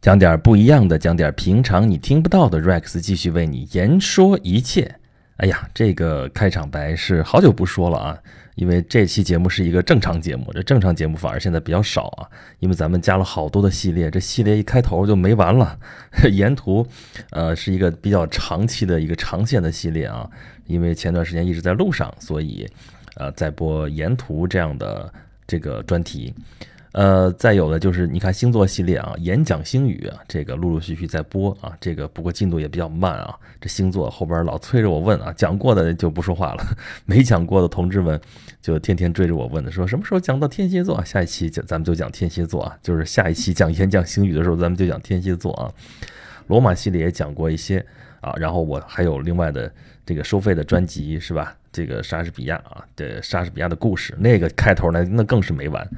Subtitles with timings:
[0.00, 2.58] 讲点不一样的，讲点平常你听不到的。
[2.58, 4.96] Rex 继续为你言说一切。
[5.36, 8.18] 哎呀，这个开场白是好久不说了啊，
[8.54, 12.24] 因为这期节目是一个正常节目，这正常节目反而现在比较少啊，
[12.60, 15.78] 因为咱们加了好多的系列，这系列一开头就没完了。
[16.32, 16.86] 沿途，
[17.30, 20.26] 呃，是一个比较长期的一个长线的系列啊，
[20.66, 22.66] 因为前段时间一直在路上，所以，
[23.16, 25.12] 呃，在播沿途这样的
[25.46, 26.32] 这个专题。
[26.92, 33.32] 呃，再有的就是你看星座系列啊，演讲星语啊，这个陆陆续续在播啊，这个不过进度也比较慢啊。
[33.60, 36.64] 这星座后边老催着我问啊，讲过的就不说话了，
[37.06, 38.20] 没讲过的同志们
[38.60, 41.00] 就天天追着我问的，说什么时候讲到天蝎座？
[41.04, 45.72] 下一期讲咱们就讲天蝎座啊，就是下一期讲演讲星语的时候，咱们就讲天蝎座啊。
[46.48, 47.84] 罗马系列也讲过一些
[48.20, 49.72] 啊，然后我还有另外的
[50.04, 51.56] 这个收费的专辑是吧？
[51.70, 55.88] 这个莎士比亚啊的莎士比亚的故事，那个开头呢，那更是没完。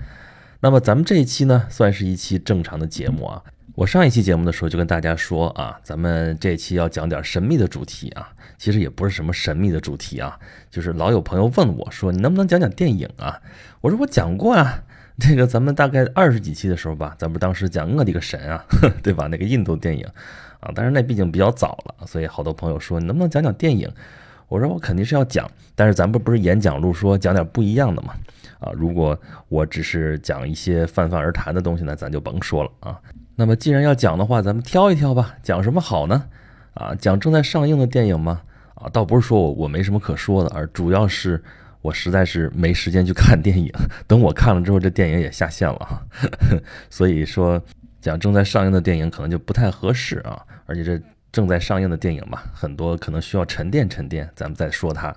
[0.64, 3.42] 那么咱们这一期呢，算是一期正常的节目啊。
[3.74, 8.28] 我上一期节目的时候就跟大家说啊，咱们这期要讲点神秘的主题啊。
[8.58, 10.38] 其实也不是什么神秘的主题啊，
[10.70, 13.40] 就是老有朋友问我说，你能不能讲讲电影啊？
[13.80, 14.84] 我说我讲过啊，
[15.18, 18.64] 这个咱们大概二十几期的时候吧，咱们当时讲我的个神啊，
[19.02, 19.26] 对吧？
[19.26, 20.06] 那个印度电影
[20.60, 23.90] 啊，但是那毕竟比较早了，所以好多朋友说你能不能讲讲电影？
[24.46, 28.14] 我说我肯定是要讲，但是咱们不是演讲录说讲点不一样的嘛。
[28.62, 29.18] 啊，如果
[29.48, 33.00] 我只是讲一些泛泛而谈的东西呢，咱就甭说了啊。
[33.34, 36.24] 那么既然要讲的话，咱们挑一挑吧，讲什么好呢？
[36.74, 38.42] 啊，讲正在上映的电影吗？
[38.76, 41.42] 啊，倒不是说我我没什么可说的，而主要是
[41.80, 43.68] 我实在是没时间去看电影。
[44.06, 46.06] 等我看了之后，这电影也下线了，
[46.88, 47.60] 所以说
[48.00, 50.40] 讲正在上映的电影可能就不太合适啊。
[50.66, 51.00] 而且这
[51.32, 55.12] 正在上映的电影嘛，很多可能需要沉淀沉淀，咱们再说它。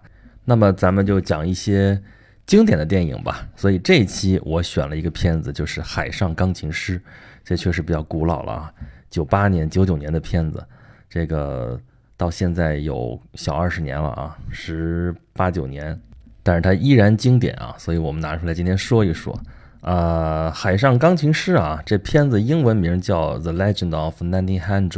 [0.45, 2.01] 那么咱们就讲一些。
[2.45, 6.99] 经典的电影吧，所以这一期我选了一个片子，就是《海上钢琴师》，
[7.43, 8.73] 这确实比较古老了啊，
[9.09, 10.63] 九八年、九九年的片子，
[11.09, 11.79] 这个
[12.15, 15.99] 到现在有小二十年了啊，十八九年，
[16.43, 19.37] 但是它依然经典啊，所以我们拿出来今天说一说。
[19.81, 24.89] 啊，《海上钢琴师》啊，这片子英文名叫《The Legend of Nineteen Hundred》，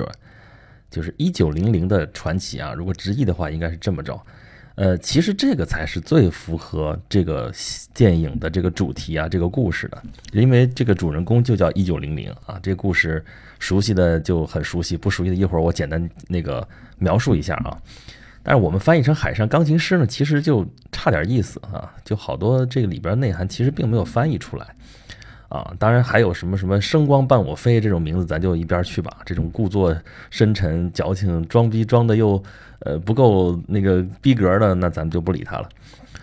[0.90, 4.18] 就是一九零零的传奇啊，如果直译的话，应该是这么着。
[4.78, 7.52] 呃，其实这个才是最符合这个
[7.96, 12.60] 电影的这个主题啊，这个故事的，因为这个主人公就叫一九零零啊。
[12.62, 13.26] 这个故事
[13.58, 16.66] 熟悉的就很熟悉，不熟悉的一会儿我简单那个
[17.00, 17.76] 描述一下啊。
[18.44, 24.76] 但是我们翻译成海上钢琴师呢，其实就差点意思啊，就好多这个里边内涵其实并没有翻译出来
[25.50, 25.74] 啊。
[25.80, 29.12] 当然还有什么什么声光伴我飞这种名字，咱就一边去吧。
[29.26, 29.96] 这种故作
[30.30, 32.42] 深沉、矫情、装逼装的又。
[32.82, 35.68] 呃，不够那个逼格的，那咱们就不理他了。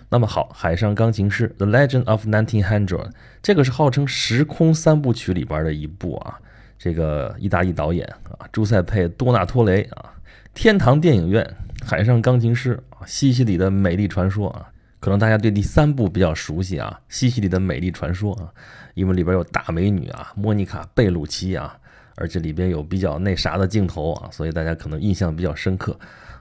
[0.09, 3.11] 那么好，《海上钢琴师》The Legend of Nineteen Hundred，
[3.43, 6.39] 这个是号称时空三部曲里边的一部啊。
[6.79, 8.09] 这个意大利导演
[8.39, 10.15] 啊，朱塞佩·多纳托雷啊，
[10.55, 11.45] 天堂电影院，
[11.85, 14.69] 《海上钢琴师》啊，西西里的美丽传说啊。
[15.05, 18.51] 可能大家对第三部比较熟悉啊，《西西里的美丽传说》啊，
[18.95, 21.77] 因为里边有大美女啊，莫妮卡·贝鲁奇啊，
[22.15, 25.95] 而且里边有比较那啥的镜头啊，所以大家可能印象比较深刻。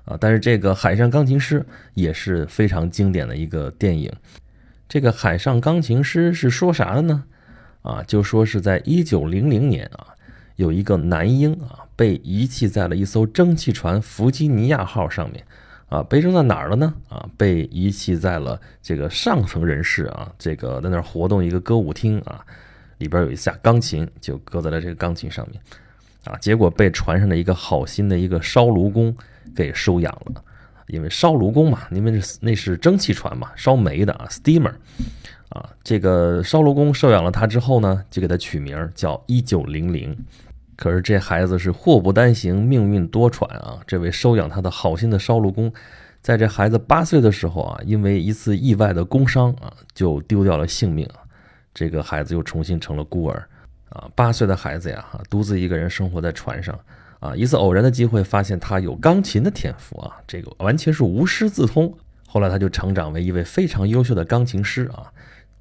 [0.05, 1.59] 啊，但是这个《海上钢琴师》
[1.93, 4.09] 也是非常经典的一个电影。
[4.87, 7.25] 这个《海上钢琴师》是说啥的呢？
[7.81, 10.15] 啊，就说是在一九零零年啊，
[10.55, 15.43] 有一个男婴啊被遗弃在了一艘蒸汽船“弗吉尼亚号”上面，
[15.93, 16.93] 啊，被扔在哪儿了呢？
[17.09, 22.43] 啊，被遗弃在了这个上层人士啊，这个在那儿活动一个歌舞厅啊，
[22.97, 25.61] 里边有一架钢琴，就搁在了这个钢琴上面，
[26.23, 29.15] 啊，结果被船上的一个好心的一个烧炉工。
[29.53, 30.41] 给收养了，
[30.87, 34.73] 因为烧炉工嘛，因为那是蒸汽船嘛，烧煤的啊，steamer，
[35.49, 40.17] 啊，这个烧炉工收养了他之后呢，就给他取名叫一九零零。
[40.83, 43.79] 可是这孩子是祸不单行，命运多舛啊！
[43.87, 45.71] 这位收养他的好心的烧炉工，
[46.21, 51.23] 在这孩子八岁的时候啊，因为一次意外的工伤啊，就丢掉了性命啊。
[51.73, 53.47] 这个孩子又重新成了孤儿
[53.91, 54.09] 啊。
[54.13, 56.77] 八岁的孩子呀，独自一个人生活在船上。
[57.21, 61.97] 啊，一次偶然的机会发现他有钢琴的天赋啊，这个完全是无师自通。
[62.27, 65.09] 后来他就成长为一位非常优秀的钢琴师啊。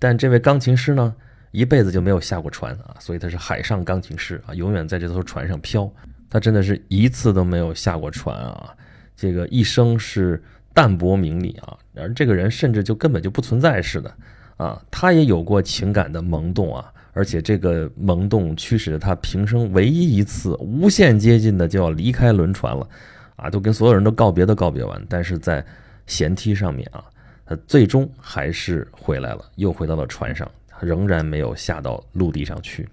[0.00, 1.14] 但这位钢琴师呢，
[1.52, 5.88] 一辈子就没有下过船啊，所以他是海上钢琴师啊，永远在这艘船上飘。
[6.28, 8.74] 他真的是一次都没有下过船啊，
[9.14, 10.42] 这个一生是
[10.74, 14.12] 淡泊名利啊，而这个人甚至就根本就不存在似的
[14.56, 14.82] 啊。
[14.90, 16.92] 他也有过情感的萌动啊。
[17.14, 22.88] 而且这个萌动驱使着他平生唯一一次无限接近的就要离开轮船了，
[23.36, 25.62] 啊，都跟所有人都告别都告别完，但是在
[26.06, 27.04] 舷梯上面啊，
[27.44, 30.50] 他最终还是回来了，又回到了船上，
[30.82, 32.88] 仍然没有下到陆地上去。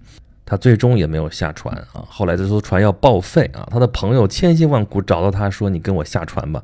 [0.46, 2.04] 他最终也没有下船啊。
[2.08, 6.62] 后来这艘船要报废啊，他的朋友千辛万苦找到他说：“你跟我下船吧。”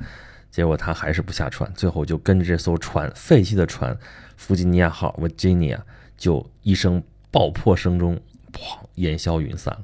[0.50, 3.96] 结果他还是不下船，最后就跟着这艘船废弃的船
[4.36, 5.78] “弗吉尼亚号 ”（Virginia）
[6.16, 8.18] 就一声爆破声中，
[8.52, 9.80] 砰，烟消云散了。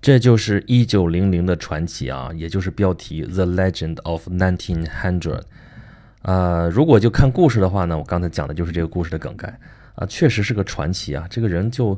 [0.00, 5.40] 这就是一九零零的传奇啊，也就是标题《The Legend of Nineteen Hundred》。
[6.22, 9.60] 啊，如果就看故事的话呢，我刚才讲的就是这个故事的梗概
[9.94, 11.26] 啊，确实是个传奇啊。
[11.28, 11.96] 这个人就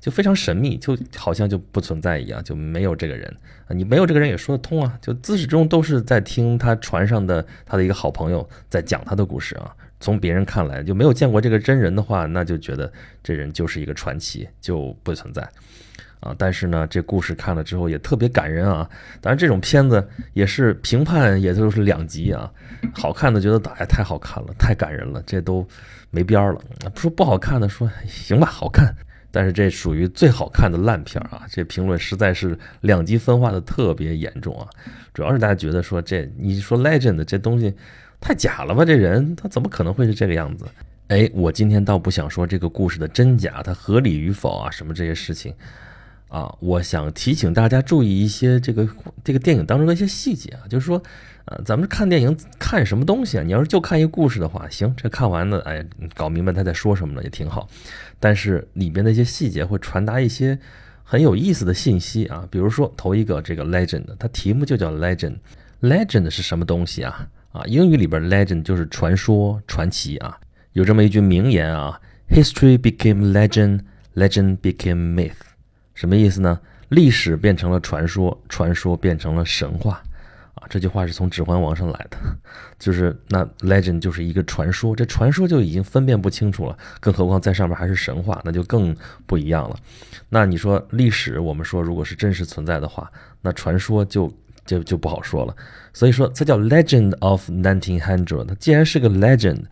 [0.00, 3.28] 就非常神秘，就好像就不存在一样，就没有这个人
[3.66, 3.74] 啊。
[3.74, 9.74] 你没有这个人也说得通啊，就自始至终都是在听他船上的他的一个好朋友在讲他的故事啊。
[9.98, 15.42] 从别人看来就没有见过这个真人的话，那就觉得这人就是一个传奇，就不存在。
[16.20, 18.88] 啊，但是呢，这故事看了之后也特别感人啊。
[19.20, 22.50] 当然，这种片子也是评判，也就是两极啊。
[22.94, 25.66] 好看的觉得哎太好看了，太感人了，这都
[26.10, 26.60] 没边儿了。
[26.94, 28.94] 说不好看的说行吧，好看。
[29.30, 31.46] 但是这属于最好看的烂片儿啊。
[31.50, 34.66] 这评论实在是两极分化的特别严重啊。
[35.12, 37.74] 主要是大家觉得说这你说 legend 这东西
[38.20, 38.84] 太假了吧？
[38.84, 40.64] 这人他怎么可能会是这个样子？
[41.08, 45.54] 哎，我今天倒不想说这个故事的真假，它合理与否啊，什么这些事情。
[46.28, 48.88] 啊，我想提醒大家注意一些这个
[49.22, 51.00] 这个电影当中的一些细节啊，就是说，
[51.46, 53.42] 啊，咱们看电影看什么东西啊？
[53.42, 55.84] 你要是就看一个故事的话，行，这看完了，哎，
[56.14, 57.68] 搞明白他在说什么了也挺好。
[58.18, 60.58] 但是里边的一些细节会传达一些
[61.04, 67.28] 很有意思的信息啊，比如说头一个这个 legend，它题目就叫 legend，legend 是什么东西啊？
[67.52, 70.36] 啊，英语里边 legend 就是传说、传奇啊。
[70.72, 75.38] 有这么一句名言啊，history became legend，legend became myth。
[75.94, 76.60] 什么意思呢？
[76.88, 80.02] 历史变成了传说，传说变成了神话，
[80.56, 82.18] 啊，这句话是从《指环王》上来的，
[82.78, 89.76] 就是那 legend 就是一个传说，这传说就已经分辨不清楚了，更何况在上面还是神话，那就更不一样了。
[90.28, 93.10] 那你说历史，我们说如果是真实存在的话，
[93.42, 94.32] 那传说就
[94.64, 95.54] 就就不好说了。
[95.92, 98.44] 所以说，这叫 Legend of Nineteen Hundred。
[98.44, 99.64] 它既然是个 legend。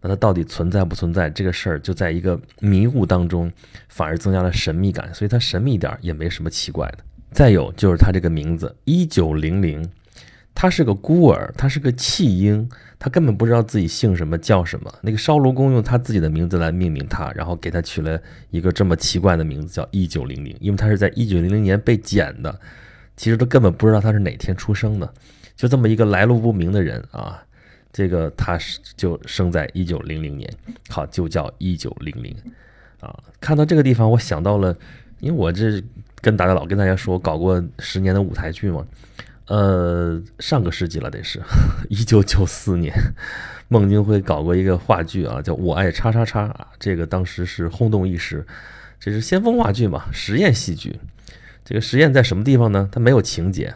[0.00, 3.50] 那它到底存在不存在这个事儿，就在一个迷雾当中，
[3.88, 6.98] 反而增加了神秘感，所以它神秘一点也没什么奇怪的。
[7.32, 9.84] 再有就是它这个名字一九零零，
[10.60, 12.68] 他是个孤儿，他是个弃婴，
[12.98, 14.92] 他根本不知道自己姓什么叫什么。
[15.02, 18.20] 那个烧炉工用他自己的名字来命名他，然后给他取了
[18.50, 22.58] 一个这么奇怪的名字，叫一九零零，因为他是在一九零零年被捡的，
[23.16, 25.08] 其实他根本不知道他是哪天出生的，
[25.54, 27.40] 就这么一个来路不明的人啊。
[27.92, 30.52] 这个他是就生在一九零零年，
[30.88, 32.36] 好就叫一九零零，
[32.98, 34.76] 啊，看到这个地方，我想到了，
[35.20, 35.80] 因为我这
[36.20, 38.84] 跟大家老跟大家说，搞过十年的舞台剧嘛，
[39.48, 41.40] 呃，上个世纪了得是，
[41.90, 42.94] 一九九四年，
[43.68, 48.46] 孟京辉搞过一个话剧啊，叫我爱叉叉叉啊，这个当时是轰动一时，
[49.00, 50.98] 这是先锋话剧嘛，实验戏剧，
[51.64, 52.88] 这个实验在什么地方呢？
[52.92, 53.74] 它没有情节。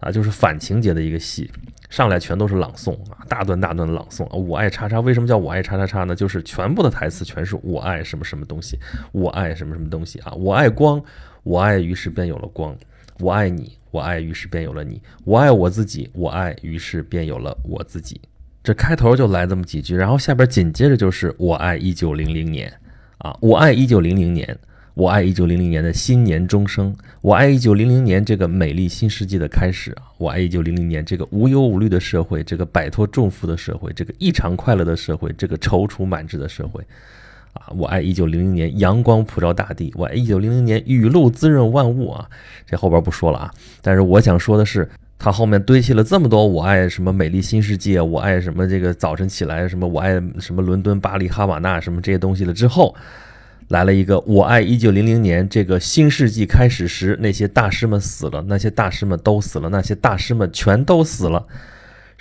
[0.00, 1.48] 啊，就是反情节的一个戏，
[1.88, 4.30] 上来全都是朗诵啊，大段大段的朗诵啊。
[4.32, 6.16] 我爱叉叉，为什么叫我爱叉叉叉呢？
[6.16, 8.76] 就是全部的台词全是我爱什么什么东西，
[9.12, 10.32] 我爱什么什么东西啊。
[10.32, 11.00] 我爱光，
[11.44, 12.76] 我爱于是便有了光，
[13.22, 18.20] 我爱你，我爱于是便有了你，我爱我自己，我爱于是便有了我自己。
[18.64, 22.72] 这开头就来这么几句，然后下边紧接着就是我爱一九零零年
[23.18, 24.58] 啊，我爱一九零零年。
[24.94, 30.12] 我爱一九零零年的新年钟声，我爱一九零零年这个美丽新世纪的开始啊！
[30.18, 36.84] 我爱一九零零年这个无忧无虑的社会，这个摆脱重负的社会，这个异常快乐的社会，这个踌躇满志的社会
[37.52, 37.72] 啊！
[37.76, 42.28] 我爱一九零零年阳光普照大地，我爱一九零零年雨露滋润万物啊！
[42.66, 52.94] 这后边不说了啊，但是我想说的是，它后面堆砌了这么多我爱什么美丽新世界，我爱什么这个早晨起来什么我爱什么伦敦、巴黎、哈瓦那什么这些东西了之后。
[53.68, 61.42] 来了一个，我爱一九零零年这个新世纪开始时，那些大师们死了，那些大师们都死了，那些大师们全都死了。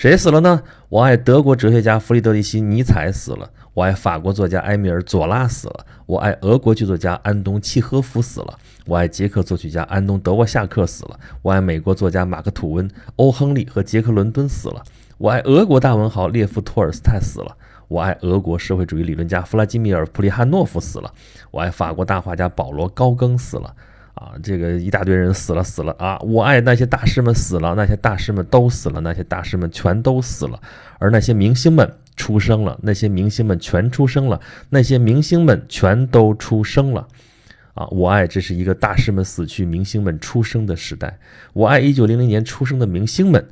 [0.02, 0.64] 谁死了呢？
[0.90, 14.82] 我爱德国哲学家弗里德里希·尼采死了，我爱法国作家埃米尔·佐拉死了，我爱俄国剧作家安东·契诃夫死了，我爱捷克作曲家安东·德沃夏克死了，我爱美国作家马克·吐温、欧·亨利和杰克·伦敦死了，
[15.20, 17.56] 我爱俄国大文豪列夫·托尔斯泰死了。
[17.88, 21.14] 我爱俄国社会主义理论家弗拉基米尔·普里汉诺夫死了。
[21.52, 23.76] 我爱法国大画家保罗·高更死了。
[24.14, 26.20] 啊，这个一大堆人死了死了啊！
[26.20, 30.60] 我爱那些大师们死了，那些大师们都死了，那些大师们全都死了。
[31.00, 34.40] 而那些明星们出生了，那些明星们全出生了，
[34.70, 37.08] 那些明星们全都出生了。
[37.74, 41.18] 啊，我爱这是一个大师们死去，明星们出生的时代。
[41.54, 43.44] 我爱一九零零年出生的明星们。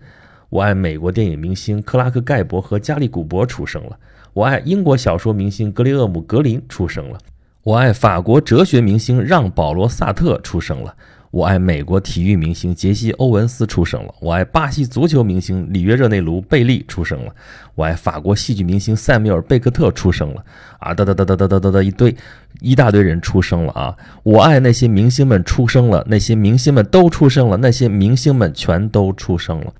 [0.50, 3.98] 我爱美国电影明星克拉克·盖博和加利·古伯出生了。
[4.34, 7.20] 我爱英国小说明星格雷厄姆·格林出生了。
[7.64, 10.96] 我爱法国哲学明星让·保罗·萨特出生了。
[11.30, 14.16] 我爱美国体育明星杰西·欧文斯出生了。
[14.22, 17.36] 我爱巴西足球明星里约热内卢·贝利出生了。
[17.76, 20.42] 我爱法国戏剧明星塞缪尔·贝克特出生了。
[20.80, 22.16] 啊，哒哒哒哒哒哒哒哒，一堆，
[22.62, 23.96] 一大堆人出生了啊！
[24.24, 29.74] 我爱那些明星们出生了，那些明星们都出生了，那些明星们全都出生了。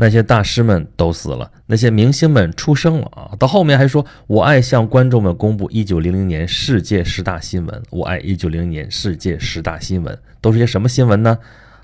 [0.00, 3.36] 那些大师们都死了，那些明星们出生了啊！
[3.38, 7.82] 到后面还说，我爱向观众们公布一九零零年世界十大新闻。
[7.90, 11.36] 我爱一九零零年世界十大新闻都是些什么新闻呢？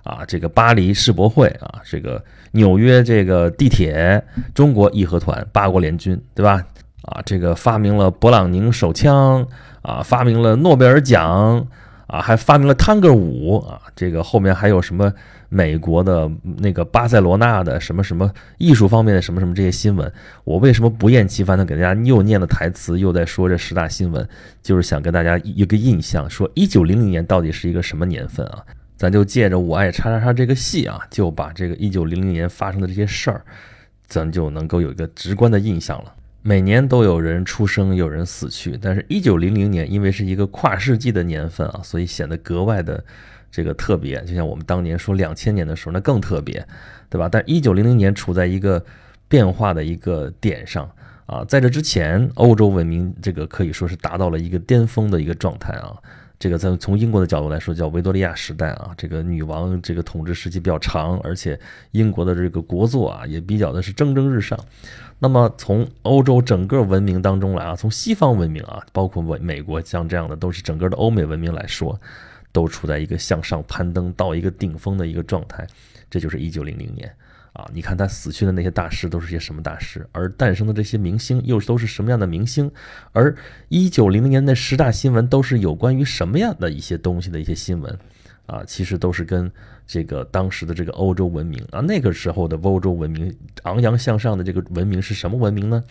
[0.03, 6.65] 啊，这个巴黎世博会啊，这个纽约这个地铁，中国义和团，八国联军，对吧？
[7.03, 9.47] 啊，这个发明了勃朗宁手枪
[9.83, 11.67] 啊，发明了诺贝尔奖
[12.07, 15.13] 啊，还发明了探戈舞啊，这个后面还有什么？
[15.49, 24.29] 美国的那个巴塞罗那的什么什么艺术方面的什么什么这些新闻，我为什么不厌其烦的给大家又念了台词，又在说这十大新闻，
[24.61, 28.59] 就是想跟大家一个印象，说一九零零年到底是一个什么年份啊？
[28.97, 33.41] 咱就借着我爱叉叉叉这个戏啊，就把这个一九零零年发生的这些事儿，
[34.09, 36.13] 咱就能够有一个直观的印象了。
[36.47, 43.03] 每年都有人出生，有人死去，但是一九零零年因为是一个跨世纪的年份啊，所以显得格外的。
[43.49, 46.63] 这个特别，就像我们当年说两千年的时候，那更特别，
[47.09, 47.27] 对吧？
[47.27, 48.85] 但一九零零年处在一个
[49.29, 50.87] 变化的一个点上
[51.25, 55.97] 啊，在这之前，欧洲文明这个可以说是达到了一个巅峰的一个状态啊。
[56.39, 61.59] 这个在从英国的角度来说，叫维多利亚时代啊，这个女王这个统治时期比较长，而且
[61.93, 64.59] 英国的这个国作啊也比较的是蒸蒸日上。
[65.19, 71.99] 那么从欧洲整个文明当中来啊，从西方文明啊，包括美美国像这样的，都是整个的欧美文明来说。
[72.53, 75.67] 都处在一个向上攀登到一个顶峰的一个状态，
[76.09, 77.15] 这就是一九零零年
[77.57, 77.67] 啊！
[77.73, 82.71] 你看他死去的那些大师都是些什么大师，而诞生的这些明星又都是什么样的明星？
[83.13, 83.35] 而
[83.71, 87.99] 一九零零年的十大新闻都是有关于什么样的一些东西的一些新闻
[88.45, 88.63] 啊？
[88.67, 89.51] 其实都是跟
[89.87, 95.83] 这个当时的这个欧洲文明啊，那个时候的欧洲文明昂扬向上的这个文明是什么文明呢？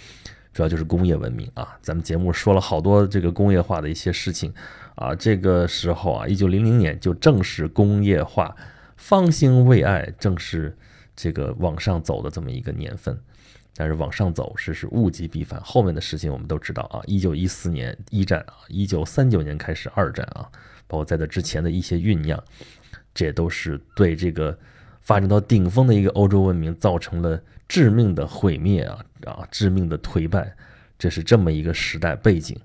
[0.54, 1.76] 主要就是工业文明啊！
[1.82, 4.54] 咱们节目说了好多这个工业化的一些事情。
[4.96, 8.56] 啊，这个时候啊，一九零零年就正是工业化
[8.96, 10.78] 方兴未艾，正是
[11.16, 13.18] 这个往上走的这么一个年份。
[13.78, 17.02] 但是往上走是是物极必反，后面的事情我们都知道啊。
[17.06, 20.50] 一九一四年一战啊，一九三九年开始二战啊，
[20.88, 22.42] 包括在这之前的一些酝酿，
[23.14, 24.58] 这都是对这个
[25.02, 30.56] 发展到顶峰的一个欧洲文明造成了致命的毁灭啊啊，致命的颓败。
[30.98, 32.58] 这是这么一个时代背景。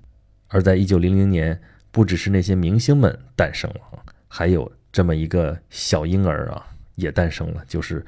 [0.47, 1.61] 而在一九零零年。
[1.93, 3.81] 不只是那些明星们诞生了
[4.29, 6.65] 还有这么一个小婴儿啊，
[6.95, 8.05] 也诞生了，就是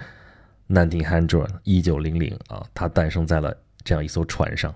[0.74, 4.74] 1900 1900啊，它诞生在了这样一艘船上。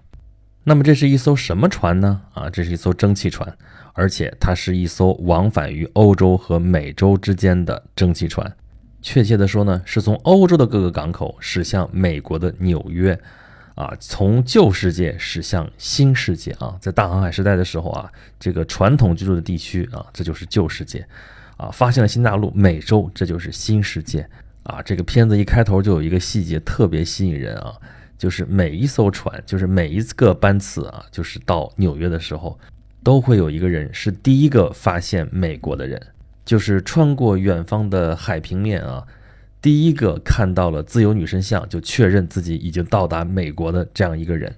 [0.63, 2.22] 那么这是一艘什么船呢？
[2.34, 3.58] 啊，这是一艘蒸汽船，
[3.94, 8.56] 而且它是一艘往返于欧洲和美洲之间的蒸汽船。
[9.01, 13.20] 确切的说呢，是从欧洲的各个港口驶向美国的纽约。
[13.75, 21.08] 啊，从旧世界驶向新世界啊，在大航海时代的时候啊，这个传统居住的地区啊，这就是旧世界，
[21.58, 24.27] 啊，发现了新大陆美洲，这就是新世界
[24.68, 24.82] 啊。
[24.84, 27.74] 这个片子一开头就有一个细节特别吸引人啊，
[28.18, 32.60] 就是每一艘船，就是每一个班次啊，就是到纽约的时候，
[33.04, 36.02] 都会有一个人是第一个发现美国的人，
[36.46, 39.06] 就是穿过远方的海平面啊。
[39.60, 44.56] 第一个看到了自由女神像，就确认自己已经到达美国的这样一个人，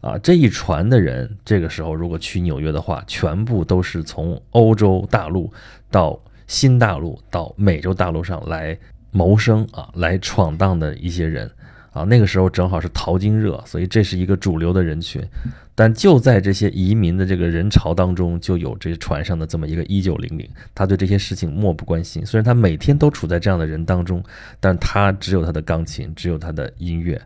[0.00, 5.52] 啊，这一船的人，这个时候如果去纽约的话，全部都是从欧洲大陆
[5.90, 8.76] 到新大陆到美洲大陆上来
[9.10, 11.50] 谋生啊，来闯荡的一些人。
[11.92, 15.20] 啊，那个时候正好是淘金热，所以这是一个主流的人群。
[15.74, 22.24] 但就在这些移民的这个人潮当中，就有这船上的这么一个一九零零，他对这些事情漠不关心。
[22.24, 24.22] 虽然他每天都处在这样的人当中，
[24.60, 27.20] 但他只有他的钢琴，只有他的音乐。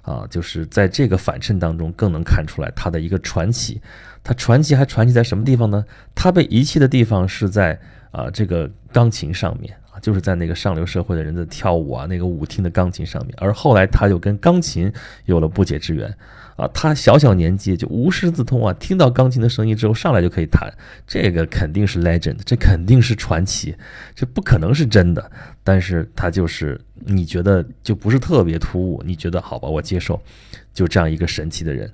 [0.00, 3.82] 啊，就是在这个反衬当中，更能看出来他的一个传奇。
[4.24, 5.84] 他传奇还传奇在什么地方呢？
[6.14, 7.78] 他被遗弃的地方是在
[8.12, 9.76] 啊这个钢琴上面。
[10.02, 14.92] 就是在那个上流社会的人的跳舞啊，那个舞厅的钢琴上面，而后来他就跟钢琴
[15.24, 16.12] 有了不解之缘，
[16.56, 20.72] 啊，他小小年纪就无师自通啊，听到钢琴的声音之后上来就可以弹，
[21.06, 23.74] 这个肯定是 legend，这肯定是传奇，
[24.14, 25.30] 这不可能是真的，
[25.64, 30.20] 但是他就是你觉得就不是特别突兀，你觉得好吧，我接受，
[30.72, 31.90] 就这样一个神奇的人，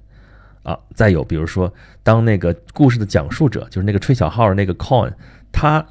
[0.63, 5.13] 啊，再有比如说当那个故事的讲述者就是那个吹小号的那个 Coin，
[5.53, 5.87] 他。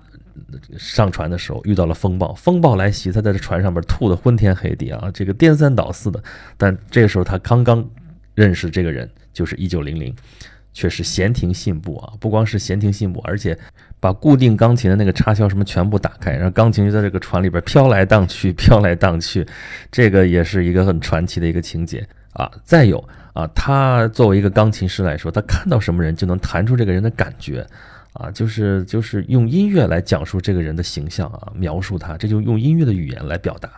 [0.77, 6.21] 上船的时候遇到了风暴，风暴来袭，他在这船上边吐的昏天黑地啊，这个颠三倒四的。
[6.57, 7.88] 但这个时候他刚刚
[8.35, 10.15] 认识这个人，就是一九零零，
[10.73, 12.13] 却是闲庭信步啊！
[12.19, 13.57] 不光是闲庭信步，而且
[14.00, 19.45] 把固定钢琴的那个插销什么全部打开，然后钢琴就在这个船里边飘来荡去，飘来荡去，
[19.91, 22.50] 这个也是一个很传奇的一个情节啊！
[22.63, 27.65] 再有啊，他作为一个钢琴师来说，他看到什么人就能弹出这个人的感觉
[28.13, 33.69] 啊，就是就是用音乐来讲述这个人的形象啊，描述他，这就用音乐的语言来表达。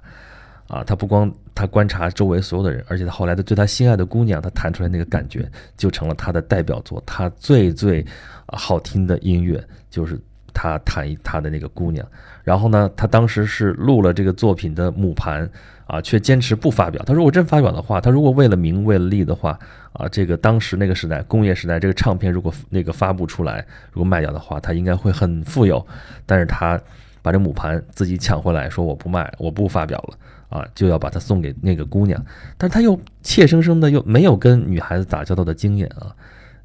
[0.68, 5.48] 啊，他不光他观察周围所有的人，而且他后来的对他心爱的姑娘，他弹出来那个感觉
[5.78, 7.04] 就成了他的代表作。
[7.06, 8.04] 他最最
[8.48, 10.20] 好听的音乐就是
[10.54, 12.06] 他谈他的那个姑娘。
[12.44, 15.50] 然后呢，他当时是录了这个作品的母盘
[15.88, 17.02] 啊，却坚持不发表。
[17.06, 19.58] 他如果真发表的话，他如果为了名为了利的话
[19.94, 25.86] 啊，这个当时那个时代工业时代，这个唱片如果那个发布出来，如果卖掉的话，他应该会很富有。
[26.26, 26.80] 但是他
[27.22, 30.18] 把这母盘自己抢回来，说我不卖，我不发表了。
[30.50, 32.24] 啊，就要把它送给那个姑娘，
[32.60, 36.14] 但是他又怯生生的又没有跟女孩子打交道的经验啊，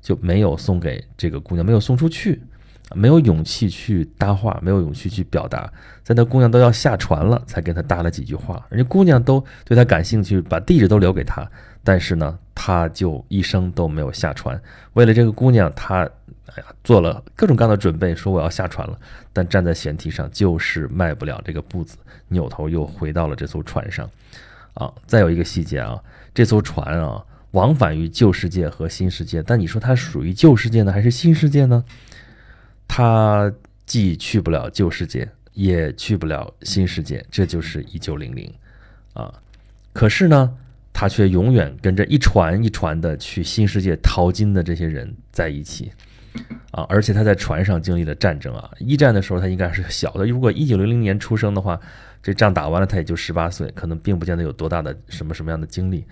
[0.03, 2.43] 就没有送给这个姑娘，没有送出去，
[2.95, 5.71] 没有勇气去搭话，没有勇气去表达，
[6.03, 11.49] 在那姑娘都要下船了，才跟他搭了几句话，人家姑娘都对他感兴趣，把地址都留给他，
[11.83, 14.61] 但是呢，他就一生都没有下船，
[14.95, 16.09] 为了这个姑娘，他。
[16.57, 18.99] 哎呀，做了各种各样的准备，说我要下船了，
[19.35, 24.09] 但站在舷梯上就是迈不了这个步子，扭头又回到了这艘船上。
[24.73, 26.03] 啊，再有一个细节啊，
[26.35, 31.85] 这艘船啊，往返于旧世界和新世界，但你说它属于旧世界呢，还是新世界呢？
[32.89, 33.53] 它
[33.87, 38.53] 既去不了旧世界，也去不了新世界，这就是一九零零
[39.13, 39.33] 啊。
[39.93, 40.57] 可是呢，
[40.93, 45.93] 他却永远跟着一船一船的去新世界淘金的这些人在一起。
[46.71, 48.71] 啊，而且他在船上经历了战争啊。
[48.79, 51.81] 一战的时候他应该是小的，如果一九零零年出生的话，
[52.23, 56.05] 这仗打完了他也就十八岁，可能并不见得有多大的什么什么样的经历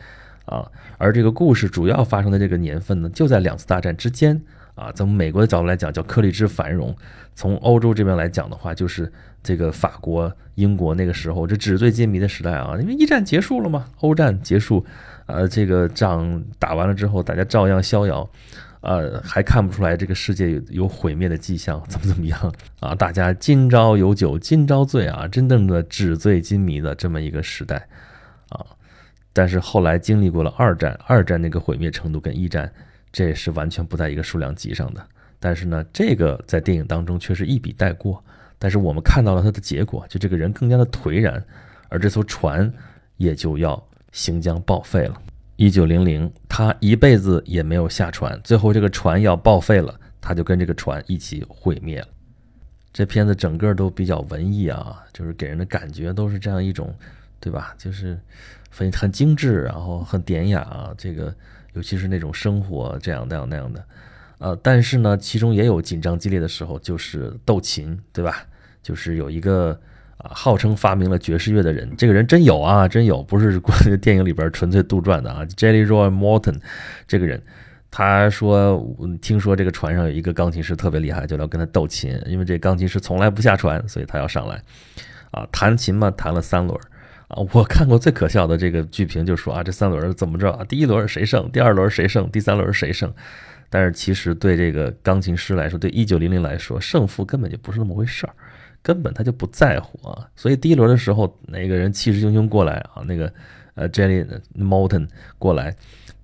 [0.46, 0.68] 啊。
[0.98, 4.42] 而这个故事主要发生的这个年份呢，就在两次大战之间
[4.76, 4.92] 啊。
[4.92, 6.94] 从美国的角度来讲，叫克利之繁荣；
[7.34, 12.76] 从欧洲这边来讲的话，就是这个法国、英国那个时候这纸醉金迷的时代啊。
[12.80, 14.86] 因为一战结束了嘛，欧战结束，
[15.26, 18.30] 呃，这个仗打完了之后，大家照样逍遥。
[18.82, 22.94] 呃，还看不出来这个世界有有毁灭的迹象，怎么怎么样啊？
[22.94, 27.88] 大家今朝有酒今朝醉啊，真正的纸醉金迷的这么一个时代
[28.50, 28.64] 啊。
[29.32, 32.72] 但是后来经历过了二战，二战那个毁灭程度跟一战
[33.16, 35.02] 这是完全不在一个数量级上的。
[35.40, 38.22] 但是呢，这个在电影当中却是一笔带过。
[38.58, 41.42] 但是我们看到了它的结果，就这个人更加的颓然，
[41.88, 42.70] 而这艘船
[43.16, 45.18] 也就要行将报废了。
[45.56, 52.08] 一九零零，他一辈子也没有下船，最后这个船要报废了，他就跟这个船一起毁灭了。
[52.92, 56.94] 这片子整个都比较文艺啊，就是给人的感觉都是这样一种，
[57.40, 57.74] 对吧？
[57.78, 58.20] 就是
[58.68, 60.92] 很很精致，然后很典雅啊。
[60.98, 61.34] 这个
[61.76, 63.84] 尤其是那种生活这样那样那样的，
[64.38, 68.44] 呃，但是呢，其中也有紧张激烈的时候，就是斗琴，对吧？
[68.82, 69.80] 就是有一个。
[70.18, 73.60] 啊，号称发明了爵士乐的人，这个人真有啊，真有，不是
[73.98, 75.44] 电影里边纯粹杜撰的啊。
[75.44, 76.58] Jelly Roy Morton
[77.06, 77.42] 这个人，
[77.90, 78.82] 他说
[79.20, 84.62] 听说这个船上有一个钢琴师特别厉害，就要跟他斗琴，因为这钢琴师从来不下船，所以他要上来
[85.32, 86.80] 啊弹琴嘛，弹了三轮
[87.28, 87.42] 啊。
[87.52, 90.64] 我看过最可笑的这个剧评就说啊，这三轮怎么着啊？
[90.64, 91.50] 第一轮谁胜？
[91.50, 92.30] 第二轮谁胜？
[92.30, 93.12] 第三轮谁胜？
[93.68, 98.32] 但是其实对这个钢琴师来说，对一九零零来说，胜负根本就不是那么回事儿。
[98.82, 103.32] 根本他就不在乎啊，所以第一轮的时候，那个人气势汹汹过来啊，那个
[103.74, 104.24] 呃，Jenny
[104.56, 105.08] Morton
[105.40, 105.74] 过来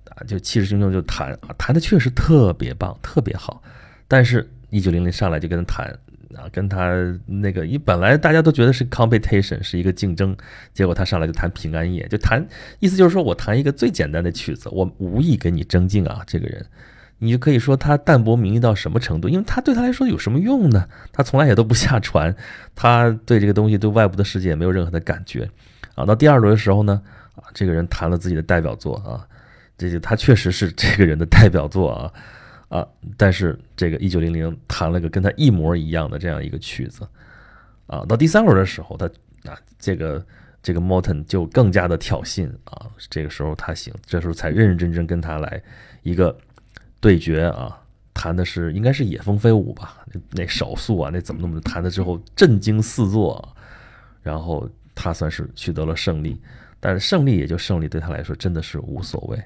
[0.09, 3.61] 啊，就气势汹汹就弹啊，弹的确实特别棒，特别好。
[4.07, 5.99] 但是，一九零零上来就跟他弹
[6.35, 6.91] 啊，跟他
[7.25, 10.35] 那个一本来大家都觉得是 competition 是一个竞争，
[10.73, 12.45] 结果他上来就弹平安夜，就弹，
[12.79, 16.65] 意思就是说我弹一个最简单的曲子，我无意跟你争竞啊，这个人。
[17.19, 19.29] 你就可以说他淡泊名利到什么程度？
[19.29, 20.85] 因为他对他来说有什么用呢？
[21.13, 22.35] 他从来也都不下船，
[22.75, 25.49] 他对这个东西对外部的世界也没有任何的感觉
[25.95, 26.05] 啊。
[26.05, 27.01] 到第二轮的时候呢，
[27.35, 29.25] 啊，这个人弹了自己的代表作啊，
[29.77, 32.11] 这就他确实是这个人的代表作啊
[32.77, 32.87] 啊。
[33.15, 37.07] 但是这个一九零零弹了个跟他一模一样的这样一个曲子
[37.85, 38.03] 啊。
[38.05, 39.05] 到第三轮的时候，他
[39.49, 40.25] 啊，这个
[40.61, 42.89] 这个 Morton 就更加的挑衅啊。
[43.09, 45.61] 这个时候他行，这时候才认认真真跟他来
[46.01, 46.35] 一个。
[47.03, 47.77] 对决啊，
[48.13, 50.05] 弹的是应该是野蜂飞舞吧？
[50.31, 53.57] 那手速啊，那怎么那么弹的之后震惊四座，
[54.21, 56.41] 然后他算是取得了胜利，
[56.79, 59.37] 但是胜利也就胜利，对他来说真的是无所谓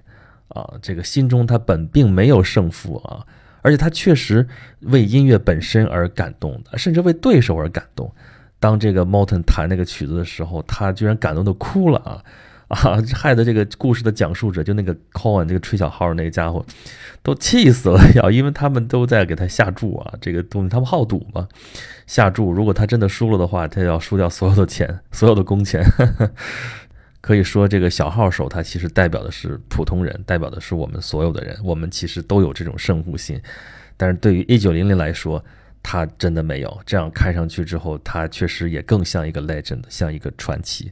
[0.50, 0.74] 啊。
[0.82, 3.26] 这个心中他本并没有胜负啊，
[3.62, 4.48] 而且他确实
[4.82, 8.12] 为音乐本身而感动的，甚至为对手而感动。
[8.60, 12.24] 当这个 Morton 弹那个曲子的时候，他居然感动的哭了啊
[12.70, 16.66] 啊，害得这个故事的讲述者就那个 Cohen 这个吹小号那个家伙
[17.22, 21.48] 都气死了，要因为他们都在给他下注啊，这个东西他们好赌嘛，
[22.08, 25.84] 下注，如果他真的输了的话，他要输掉所有的钱，所有的工钱。
[27.28, 33.38] 可以说，这个小号手他其实代表的是普通人，代表的是我们所有的人，我们其实都有这种胜负心，
[33.98, 35.44] 但是对于一九零零来说，
[35.84, 36.82] 他真的没有。
[36.86, 40.90] 这样看上去之后，他确实也更像一个 legend，像一个传奇。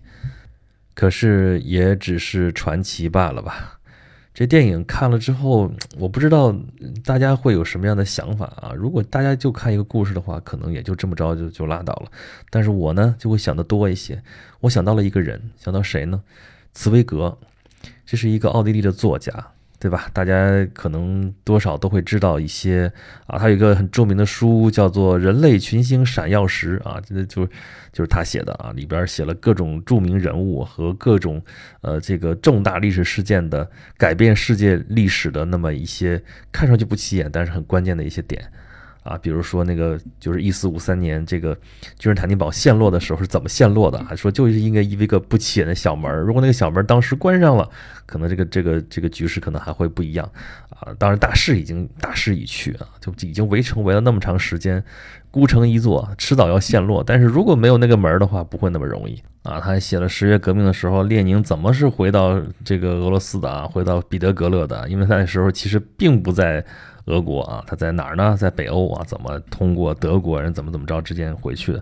[0.94, 3.80] 可是也只是传奇罢了吧。
[4.36, 6.54] 这电影看了之后，我不知道
[7.06, 8.74] 大家会有什么样的想法啊？
[8.76, 12.12] 如果大家就看一个故事的话，可能也就这么着就就拉倒了。
[12.50, 14.22] 但是我呢，就会想的多一些。
[14.60, 16.22] 我想到了一个人，想到谁呢？
[16.74, 17.38] 茨威格，
[18.06, 19.32] 这是一个奥地利的作家。
[19.86, 20.10] 对吧？
[20.14, 22.92] 大家可能多少都会知道一些
[23.28, 27.46] 啊，他有一个很著名的书叫做《人类群星闪耀时》啊，这就
[27.94, 31.40] 就是他写的啊，里边写了各种著名人物和各种
[31.82, 36.20] 呃这个重大历史事件的改变世界历史的那么一些
[36.52, 38.44] 看上去不起眼，但是很关键的一些点。
[39.06, 41.56] 啊，比如说那个就是一四五三年这个
[42.00, 44.04] 君士坦丁堡陷落的时候是怎么陷落的？
[44.04, 47.70] 还说就是应该一个不起眼的小门，如果那个小门当时关上了，
[48.08, 50.28] 可能这个这个这个局势可能还会不一样
[50.70, 50.92] 啊。
[50.98, 54.84] 当然大势已经大势已去啊，就已经围城围了那么长时间，
[55.36, 57.04] 孤城一座，迟早要陷落。
[57.04, 59.60] 但是如果没有那个门的话，不会那么容易啊。
[59.60, 63.68] 他还写了十月革命的时候，列宁怎么是回到这个俄罗斯的啊？
[63.68, 66.64] 回到彼得格勒的，因为那时候其实并不在。
[67.08, 68.36] 俄国啊，他在哪儿呢？
[68.36, 71.80] 在北欧啊，怎么通过德国人怎么怎么着之间回去的？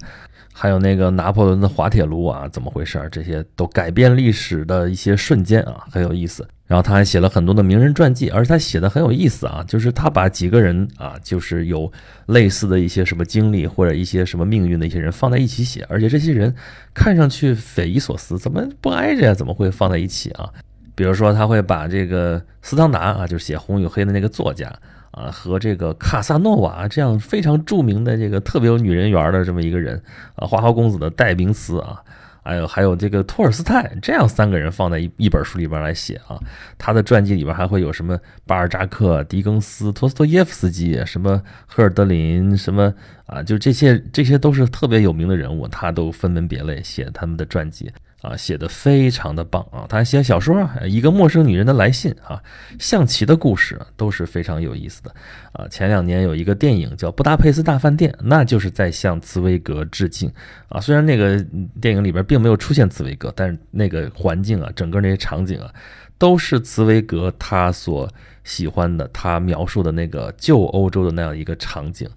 [0.53, 3.05] 还有那个拿破仑的滑铁卢啊，怎么回事？
[3.11, 6.47] 这些都改变历史的一些瞬间啊，很有意思。
[6.65, 11.91] 然后他还写了很多的名人传记，而且他写的很有意思啊，就是他把几个人啊，就是有
[12.27, 16.53] 类似的一些什么经历或者一些什么命运的一些人放在一起写，而且这些人
[16.93, 19.33] 看上去匪夷所思，怎么不挨着呀？
[19.33, 20.49] 怎么会放在一起啊？
[20.95, 24.71] 比如说他会把这个斯汤达啊，就是写《红与黑》的那个作家。
[25.13, 30.01] 啊，和这个卡萨诺瓦这样非常著名的这个特别有女人缘的这么一个人
[30.35, 32.01] 啊，花花公子的代名词啊，
[32.43, 36.39] 还有还有这个托尔斯泰这样三个人放在一一本书里边来写啊，
[36.79, 42.91] 他的传记里边还会有什么巴尔扎克、狄更斯、托斯托耶夫斯基，什么赫尔德林，什么
[43.27, 47.91] 啊，就这些这些都是特别有名的人物，他都分门别类写他们的传记。
[48.23, 49.85] 啊，写的非常的棒啊！
[49.89, 52.41] 他还写小说啊，一个陌生女人的来信啊，
[52.79, 55.13] 象棋的故事都是非常有意思的
[55.51, 55.67] 啊。
[55.67, 60.31] 前两年有一个电影叫《布达佩斯大饭店》，那就是在向茨威格致敬
[60.69, 60.79] 啊。
[60.79, 61.37] 虽然那个
[61.81, 65.69] 电影里边并没有出现茨威格，但是那个环境啊，整个那些场景啊，
[66.17, 68.09] 都是茨威格他所
[68.45, 72.09] 喜欢的，他描述的那个旧欧洲的那样一个场景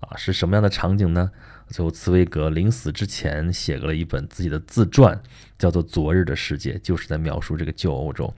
[0.00, 1.30] 啊，是什么样的场景呢？
[1.68, 5.20] 最后，茨威格临死之前写了一本自己的自传，
[5.58, 8.32] 叫做《昨日的世界》，就是在描述这个旧欧洲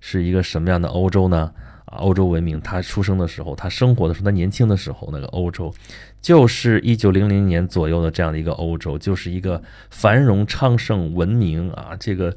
[0.00, 1.52] 是一个什么样的欧洲呢？
[1.86, 5.72] 啊，欧洲文明，他出生的时候，他生活的时候，他年轻的时候，那个欧洲
[6.20, 12.36] 就是一九零零年左右的这样的一个欧洲，就是一个繁荣昌盛、文明啊，这个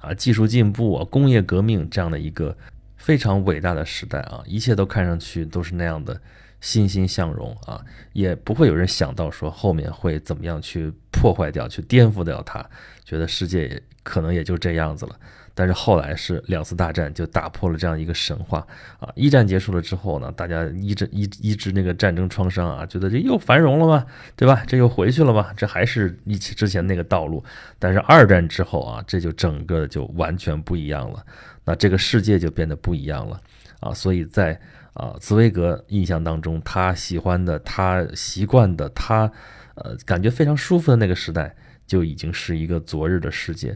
[0.00, 2.54] 啊技术进步、啊，工业革命这样的一个
[2.96, 6.20] 非常伟大的时代啊，一切都看上去都是那样的。
[6.60, 7.80] 欣欣向荣啊，
[8.12, 12.64] 也不会有人想到说后面会怎么样去破坏掉、去颠覆掉它，
[13.04, 15.16] 觉得世界可能也就这样子了。
[15.52, 18.66] 但是后来是两次大战就打破了这样一个神话
[18.98, 19.10] 啊！
[19.14, 24.06] 一战结束了之后呢，大家医治医医治那个战争创伤啊，觉得这又繁荣了吗？
[24.36, 24.62] 对吧？
[24.66, 25.52] 这又回去了嘛？
[25.56, 27.44] 这还是一起之前那个道路。
[27.78, 31.22] 但是二战之后啊，这就整个就完全不一样了，
[31.64, 33.38] 那这个世界就变得不一样了
[33.80, 33.92] 啊！
[33.92, 34.58] 所以在
[34.94, 39.30] 啊，茨威格印象当中，他喜欢的、他习惯的、他
[39.74, 41.54] 呃感觉非常舒服的那个时代，
[41.86, 43.74] 就已经是一个昨日的世界。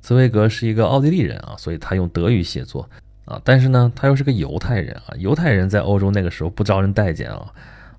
[0.00, 2.88] 茨威格是一个奥地利人啊，所以他用德语写作
[3.24, 7.52] 啊，但是呢，他又是个犹太人啊，犹太人在欧洲那个时候不招人待见啊。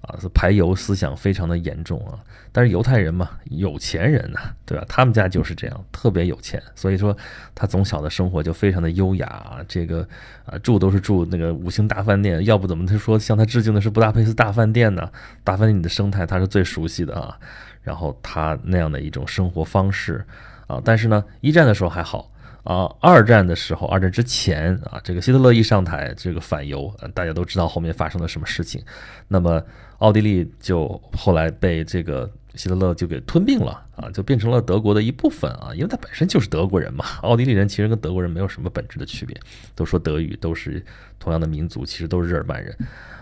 [0.08, 2.18] 啊，是排犹思想非常的严重啊！
[2.54, 4.86] 但是犹太人嘛，有钱人呐，对吧？
[4.88, 7.16] 他们家就是这样，特别有钱，所以说
[7.54, 9.60] 他从小的生活就非常的优雅啊。
[9.68, 10.08] 这个
[10.46, 15.12] 啊，住都是住那个五星大饭店，要不怎么他说向他致敬的是布达佩斯大饭店呢？
[15.44, 17.38] 大饭店里的生态他是最熟悉的啊。
[17.84, 20.26] 然后他那样的一种生活方式
[20.68, 22.32] 啊，但是呢，一战的时候还好。
[22.68, 28.84] 啊，二战的时候，二战之前啊，这个希特勒一上台，这个反犹，大家都知道后面发生了什么事情。
[29.30, 29.64] 那么
[30.00, 37.06] 奥地利就后来被这个希特勒就给吞并了啊，就变成了德国的一部分啊，因为他本身就是德国人嘛。
[37.22, 39.34] 奥地利人其实跟德国人没有什么本质的区别，
[39.74, 40.84] 都说德语，都是
[41.20, 42.78] 同样的民族，其实都是日耳曼人。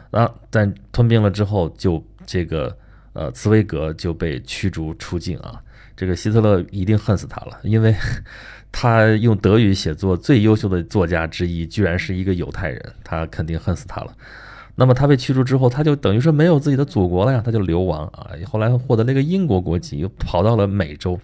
[0.09, 2.75] 啊，但吞并了之后，就这个
[3.15, 5.59] 呃茨威格就被驱逐出境啊。
[5.97, 7.95] 这个希特勒一定恨死他了，因为
[8.71, 14.13] 他用德语写作最优秀的作家之一，居然是一个犹太人，他肯定恨死他了。
[14.75, 18.31] 那么他被驱逐之后，他就等于说没有自己的祖国了呀，他就流亡啊。
[18.45, 21.17] 后来获得了一个英国国籍，又跑到了美洲，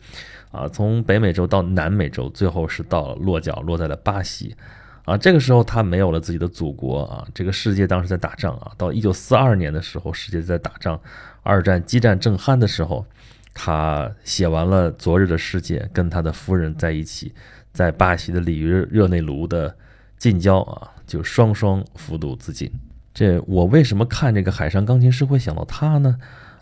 [0.51, 4.55] 啊，从北美洲到南美洲，最后是到落脚，落在了巴西，
[5.03, 7.27] 啊，这个时候他没有了自己的祖国啊。
[7.33, 10.97] 这个世界当时在打仗啊，到一九四二年的时候，世界在打仗，
[11.43, 13.05] 二战激战正酣的时候，
[13.53, 17.33] 他写完了《昨日的世界》，跟他的夫人在一起，
[17.73, 19.75] 在巴西的里约热内卢的
[20.17, 22.71] 近郊啊，就双双服毒自尽。
[23.13, 26.17] 这我为什么看这个海上钢琴师会想到他呢？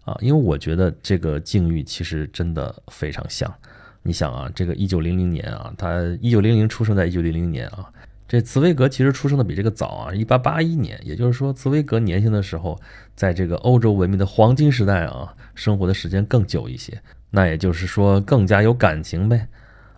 [0.05, 3.53] 啊，因为我觉得这个境遇其实真的非常像。
[4.01, 7.91] 你想啊，这个一九零零年啊，他一九零零出生在一九零零年啊，
[8.29, 10.97] 这茨威格其实出生的比这个早啊，一八八一年。
[11.03, 12.79] 也就是说，茨威格年轻的时候，
[13.13, 17.01] 在这个欧洲文明的黄金时代啊，生活的时间更久一些。
[17.31, 19.47] 那也就是说，更加有感情呗。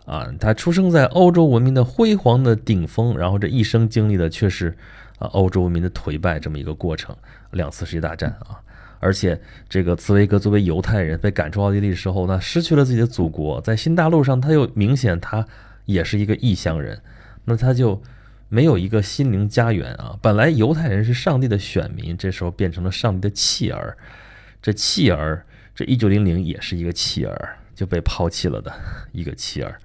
[0.06, 4.76] 啊，他出生在欧洲文明的辉煌的顶峰，然后这一生经历的却是。
[5.20, 7.16] 啊，欧洲文明的颓败这么一个过程，
[7.52, 8.58] 两次世界大战啊，
[9.00, 9.40] 而且
[9.70, 15.46] 这个茨威格作为犹太人被赶出奥地利时候呢，失去了自己的祖国，在新大陆上他又明显他
[15.86, 17.00] 也是一个异乡人，
[17.46, 18.02] 那他就
[18.52, 20.20] 没有一个心灵家园啊。
[20.22, 23.98] 本来犹太人是上帝的选民，这时候变成了上帝的弃儿，
[24.62, 28.70] 这弃儿，这一九零零也是一个弃儿，就被抛弃了的
[29.14, 29.80] 一个弃儿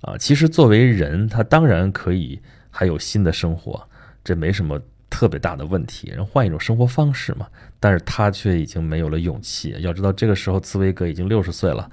[0.00, 0.16] 啊。
[0.16, 3.86] 其实作为人，他当然可以还有新的生活。
[4.24, 7.46] 这没什么特别大的问题，人换一种生活方式嘛。
[7.78, 9.76] 但是他却已经没有了勇气。
[9.80, 11.90] 要知道，这个时候茨威格已经六十岁了，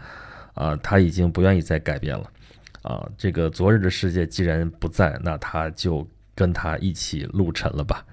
[0.54, 2.32] 啊，他已经不愿意再改变了，
[2.82, 8.06] 啊，这个昨日的世界既然不在，那他就跟他一起路沉了吧。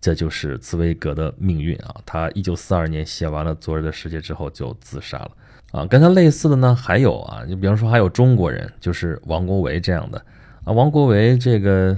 [0.00, 1.94] 这就是茨威格的命运啊。
[2.04, 5.30] 他一九四二年写完了《昨日的世界》之后就自杀了。
[5.72, 10.18] 啊，跟他类似的呢还有啊，你比方说还有中国人，就是王国维这样的
[10.64, 10.72] 啊。
[10.72, 11.96] 王国维这个。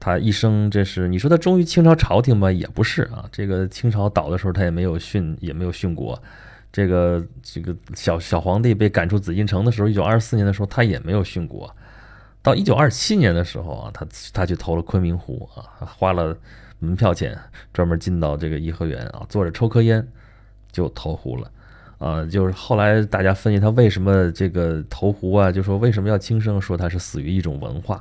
[0.00, 2.52] 他一生，这是你说他忠于清朝朝廷吧？
[2.52, 3.28] 也不是啊。
[3.32, 6.16] 这个清朝倒的时候，他也没有殉，也没有殉国。
[6.78, 11.68] 这个这个小小皇帝被赶出紫禁城的时候，一九二四年的时候，他也没有殉国。
[12.40, 16.36] 到一九二七年的时候啊，他他去投了昆明湖啊，花了
[16.78, 17.36] 门票钱，
[17.72, 20.06] 专门进到这个颐和园啊，坐着抽颗烟
[20.70, 21.50] 就投湖了
[21.98, 22.24] 啊。
[22.24, 28.00] 就是后来大家分析他为什么这个投湖啊，就说为什么要轻生，说他是死于一种文化。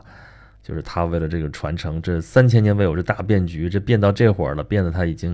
[0.64, 5.34] 就是他为了这个传承，这三千年未有这大变局，这变到这会儿了，变得他已经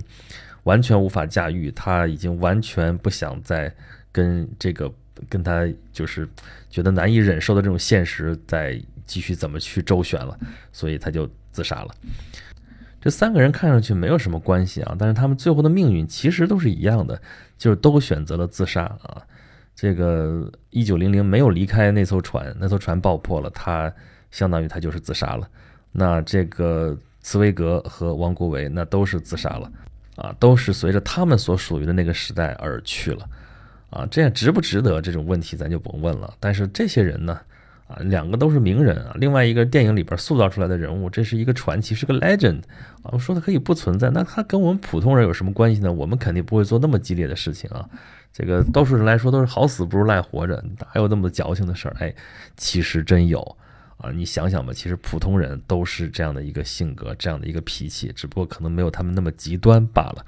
[0.63, 3.73] 完全无法驾驭，他已经完全不想再
[4.12, 4.91] 跟这个
[5.30, 6.28] 跟他就是
[6.69, 10.38] 觉得难以忍受的这种现实再继续怎么去周旋了，
[10.71, 11.89] 所以他就自杀了。
[13.02, 17.21] 这三个人看上去没有什么关系啊，但是他们最后的命运其实都是一样的，
[17.58, 19.21] 就是都选择了自杀啊。
[19.76, 23.93] 这个一九零零没有离开那艘船，那艘船爆破了，他。
[24.32, 25.47] 相当于他就是自杀了，
[25.91, 29.71] 那这个茨威格和王国维那都是自杀了，
[30.15, 33.28] 啊，都是随着他们所属于的那个时代而去了，
[33.89, 36.34] 啊，这样值不值得这种问题咱就甭问了。
[36.39, 37.39] 但是这些人呢，
[37.88, 42.60] 啊，两个都是名人啊，另外一个电影里边塑造出来的人物，这是一个传奇，是个 legend
[43.02, 43.10] 啊。
[43.12, 45.91] 我说的可以不存在，那他跟我们普通人有什么关系呢？
[45.91, 47.84] 我们肯定不会做那么激烈的事情啊。
[48.32, 51.95] 这个多数人来说都是好死不如赖活着，哪有那么多矫情的事儿？
[51.99, 52.13] 哎，
[52.56, 53.58] 其实真有。
[54.04, 60.26] 啊，你想想吧，其实普通人都是这样的一个性格，这样的一个脾气，只不过可能没有他们那么极端罢了。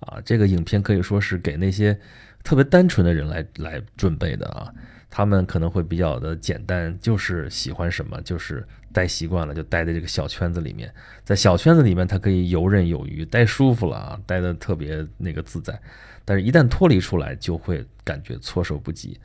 [0.00, 1.96] 啊，这个影片可以说是给那些
[2.42, 4.68] 特别单纯的人来来准备的啊，
[5.08, 15.80] 他们可能会比较的简单，就是喜欢什么，就是待习惯了，就待在这个小圈子里面，在小圈子里面，他可以游刃有余，待舒服了啊，待的特别那个自在。
[16.24, 19.18] 但是，一旦脱离出来，就会感觉措手不及。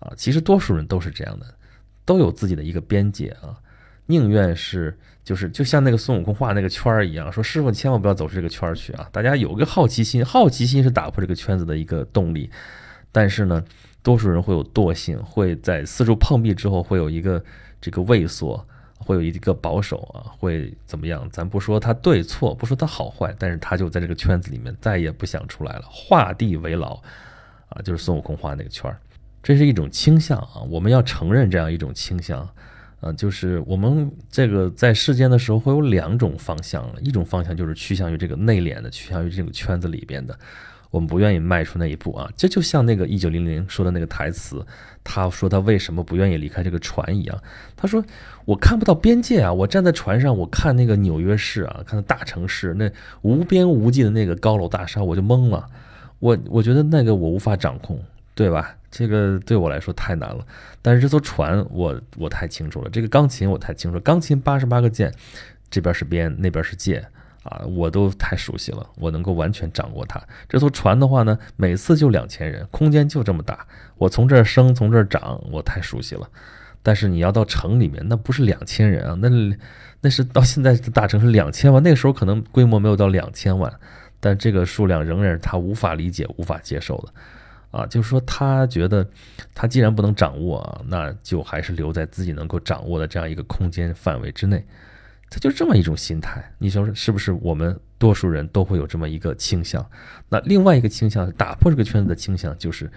[0.00, 1.46] 啊，其实多数人都是这样的。
[2.04, 3.56] 都有自己的一个边界啊，
[4.06, 9.08] 宁愿是就是就像那个孙悟空画那个圈儿一样，说师傅千万不要走出这个圈儿去啊！
[9.10, 12.50] 大家有个好奇心，好奇心是打破这个圈子的一个动力。
[13.10, 13.64] 但是呢，
[14.02, 17.42] 多数人会有惰性，会在四处碰壁之后会有一个
[17.80, 18.62] 这个畏缩，
[18.98, 21.26] 会有一个保守啊，会怎么样？
[21.30, 27.00] 咱不说他对错，不说他好坏，但是他就在这个圈子里面再也不想出来了，画地为牢
[27.68, 27.80] 啊！
[27.82, 28.98] 就是孙悟空画那个圈儿。
[29.44, 32.48] 这是一种倾向啊，我们要承认这样一种倾向，
[33.00, 40.34] 呃，就是我们这个在世间的时候会有两种方向，一种方向就是趋向于这个内敛的，趋向于这种圈子里边的，
[40.90, 42.26] 我们不愿意迈出那一步啊。
[42.34, 44.64] 这就像那个一九零零说的那个台词，
[45.04, 47.38] 他说他为什么不愿意离开这个船一样，
[47.76, 48.02] 他说
[48.46, 55.66] 我看不到边界啊，我站在船上，我看那个纽约市啊，看到大城市那无边无际的那个高楼大厦，我就懵了，
[56.18, 58.02] 我我觉得那个我无法掌控，
[58.34, 58.74] 对吧？
[58.96, 60.46] 这个对我来说太难了。
[60.80, 62.88] 但是这艘船，我我太清楚了。
[62.88, 65.12] 这个钢琴我太清楚，钢琴八十八个键，
[65.68, 67.04] 这边是边，那边是键
[67.42, 70.22] 啊，我都太熟悉了，我能够完全掌握它。
[70.48, 76.28] 这艘船的话呢，每次就两千人，空间就这么大，我从这儿升，从这儿涨，我太熟悉了。
[76.84, 79.28] 但是你要到城里面，那不是两千人啊，那
[80.02, 83.72] 那是到现在的大城市两千万，那个时候可能规模没有到两千万，
[84.20, 87.12] 但这个数量仍然是他无法理解、无法接受的。
[87.74, 89.04] 啊，就是说，他觉得
[89.52, 94.64] 他既然不能掌握啊，那就还是留在自己能够掌握的这样一个空间范围之内。
[95.28, 97.32] 他就这么一种心态，你说是不是？
[97.32, 99.84] 我们多数人都会有这么一个倾向。
[100.28, 102.88] 那另外一个倾向，打破这个圈子的倾向，就是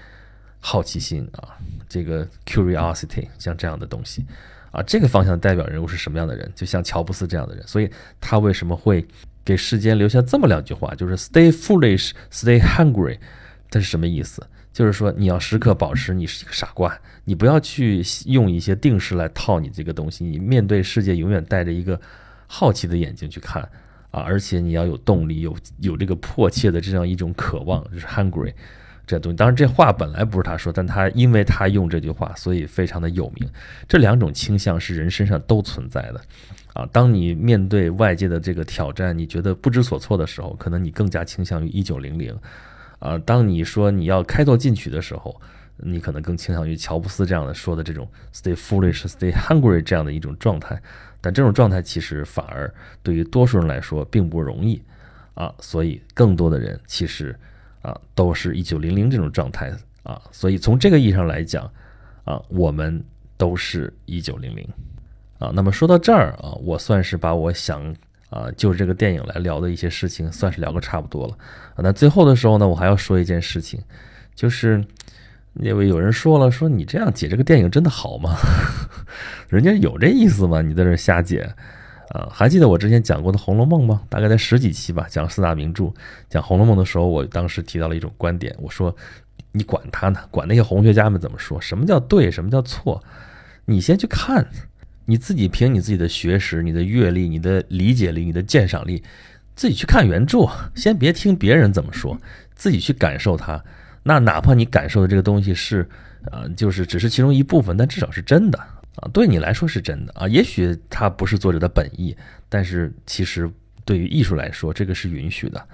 [0.60, 1.58] 好奇心啊，
[1.90, 4.24] 这个 curiosity，像这样的东西
[4.70, 6.52] 啊，这个方向代表人物是什么样的人？
[6.54, 7.66] 就像乔布斯这样的人。
[7.66, 7.90] 所以
[8.22, 9.04] 他为什么会
[9.44, 10.94] 给世间留下这么两句话？
[10.94, 13.18] 就是 “Stay foolish, stay hungry”，
[13.72, 14.46] 这是什么意思？
[14.78, 20.24] 就是说，你要时刻保持你是一个傻瓜，你不要去用一些定式来套你这个东西。
[20.24, 22.00] 你面对世界永远带着一个
[22.46, 23.64] 好奇的眼睛去看
[24.12, 28.54] 啊，而且你要有动力，有有这个迫切的这样一种渴望，就是 hungry
[29.08, 29.36] 这东西。
[29.36, 33.50] 当然，这话本来不是他说，但他因为他用这句话，所以非常的有名。
[33.88, 36.22] 这两种倾向是人身上都存在的
[36.74, 36.88] 啊。
[36.92, 42.38] 当你面对外界的这个挑战，你觉得不知所措的时候，可能你更加倾向于一九零零。
[43.00, 45.40] 啊，当你说你要开拓进取的时候，
[45.78, 50.82] 你可能更倾向于乔布斯这样的说的这种 “stay foolish, stay hungry” 这样的一种状态。
[51.22, 54.82] 但这种状态其实反而对于多数人来说并不容易
[55.36, 57.38] 啊，所以更多的人其实
[57.82, 59.72] 啊都是一九零零这种状态
[60.04, 60.22] 啊。
[60.32, 61.72] 所以从这个意义上来讲
[62.24, 63.04] 啊，我们
[63.38, 64.68] 都是一九零零
[65.38, 65.52] 啊。
[65.54, 67.96] 那么说到这儿啊，我算是把我想。
[68.30, 71.38] 啊，就是这个电影来聊的一些事情，算是聊个差不多了。
[71.78, 73.82] 那最后的时候呢，我还要说一件事情，
[74.36, 74.84] 就是
[75.54, 78.36] 因为有人说了，说你这样解这个电影真的好吗？
[79.48, 80.62] 人家有这意思吗？
[80.62, 81.50] 你在这瞎解
[82.10, 82.28] 啊？
[82.30, 84.02] 还记得我之前讲过的《红楼梦》吗？
[84.10, 85.94] 大概在十几期吧，讲四大名著，
[86.30, 88.94] 讲《红楼梦》的时候，我当时提到了一种观点，我说
[89.54, 93.02] 你管他呢，管那些红学家们怎么说，什么叫对，什么叫错，
[93.66, 94.46] 你先去看。
[95.10, 99.02] 你自己凭你自己的学识、你的阅历、你的理解力、你的鉴赏力，
[99.56, 102.20] 自己去看原著，先别听别人怎么说，
[102.56, 103.64] 自己去感受它。
[104.04, 105.88] 那哪怕你感受的这个东西是，
[106.30, 108.60] 呃，就是只是其中一部分，但至少是真的
[108.98, 110.28] 啊，对你来说是真的啊。
[110.28, 112.16] 也许它不是作者的本意，
[112.50, 113.50] 但是其实
[113.86, 115.66] 对于艺术来说，这个是允许的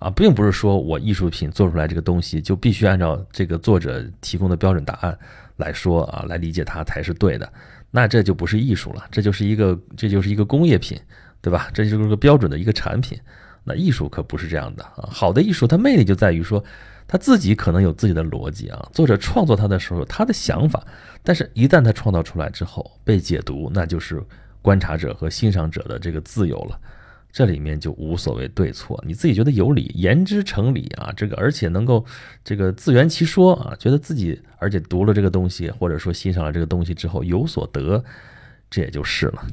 [0.00, 5.16] 啊，并不是说我艺术品做出来这个东西就必须按照这个作者提供的标准答案
[5.58, 7.52] 来说啊，来理解它才是对的。
[7.90, 10.98] 那这就不是艺术了，这就是一个，这就是一个工业品，
[11.40, 11.68] 对吧？
[11.74, 13.18] 这就是个标准的一个产品。
[13.62, 15.08] 那艺术可不是这样的啊！
[15.10, 16.64] 好的艺术，它魅力就在于说，
[17.06, 18.88] 他自己可能有自己的逻辑啊。
[18.92, 20.82] 作者创作他的时候，他的想法，
[21.22, 24.22] 但是一旦他创造出来之后被解读，那就是
[24.62, 26.80] 观察者和欣赏者的这个自由了。
[27.32, 32.04] 这里面就无所谓对错，你自己觉得有理，言之成理啊，这个而且能够
[32.42, 38.02] 这个自圆其说啊，觉得自己而且读了这个东西，或者说欣赏了这个东西之后有所得，
[38.68, 39.46] 这也就是了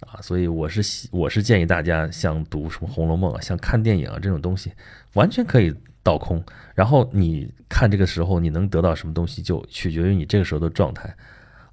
[0.00, 0.20] 啊。
[0.22, 4.72] 所以我是我是建议大家像读什么《红楼梦》啊，像看电影啊这种东西，
[5.12, 6.42] 完全可以倒空，
[6.74, 11.14] 然后你看这个时候你能得到什么东西，就取决于你这个时候的状态。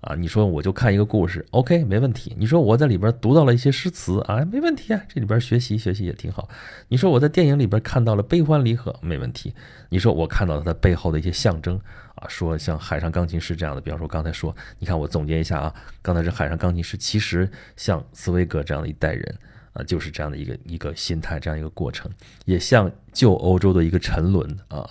[0.06, 2.36] 啊，你说我就看一个故事，OK，没问题。
[2.38, 6.48] 你说我在里边读到了一些诗词啊，没问题啊，这里边学习学习也挺好。
[6.90, 9.52] 你说我在电影里边看到了悲欢离合，没问题。
[9.90, 11.82] 你说我看到了它背后的一些象征
[12.14, 19.36] 啊，说像海上钢琴师这样的，比方说刚才说，你看我总结一下啊，刚才是海上钢琴师，其实像茨威格这样的一代人
[19.74, 22.12] 啊，就是这样的一个一个心态，这样一个过程，
[22.46, 24.88] 也像旧欧洲的一个沉沦啊，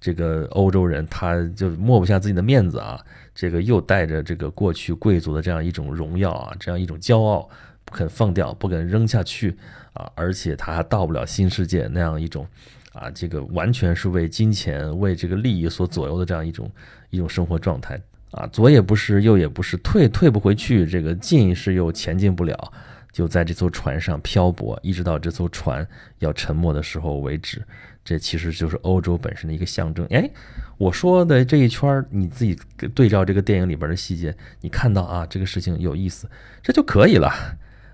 [0.00, 3.00] 这个欧洲人他就抹不下自己的面子啊。
[3.34, 7.48] 这个又带着这个过去贵族的这样一种荣耀啊，这样一种骄傲，
[7.84, 9.56] 不肯放掉，不肯扔下去
[9.92, 12.44] 啊，而且他还到不了新世界那样一种
[12.92, 16.68] 啊，这个完全是为金钱、为这个利益所左右的这样一种
[17.10, 18.00] 一种生活状态
[18.32, 22.72] 啊，左也不是，右也不是，退退不回去，这个进是又前进不了，
[23.12, 25.86] 就在这艘船上漂泊，一直到这艘船
[26.18, 27.62] 要沉没的时候为止。
[28.04, 30.06] 这其实就是欧洲本身的一个象征。
[30.06, 30.30] 哎，
[30.78, 32.58] 我说的这一圈你自己
[32.94, 36.26] 对照这个电影里边的细节，你看到啊，这个事情有意思，
[36.62, 37.28] 这就可以了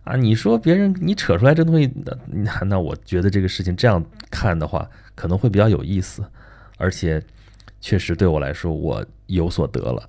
[0.05, 0.15] 啊。
[0.15, 1.93] 你说别人你扯出来这东西，
[2.27, 6.25] 那那我觉得这个事情这样看的话，可能会比较有意思，
[6.77, 7.21] 而且
[7.81, 10.09] 确实对我来说，我有所得了。